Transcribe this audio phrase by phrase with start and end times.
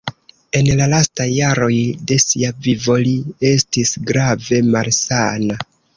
[0.59, 1.75] En la lastaj jaroj
[2.11, 3.15] de sia vivo li
[3.53, 5.61] estis grave malsana.